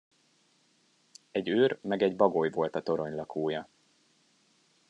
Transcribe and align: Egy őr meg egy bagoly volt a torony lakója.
Egy 1.31 1.47
őr 1.49 1.77
meg 1.81 2.01
egy 2.01 2.15
bagoly 2.15 2.49
volt 2.49 2.75
a 2.75 2.81
torony 2.81 3.15
lakója. 3.15 3.67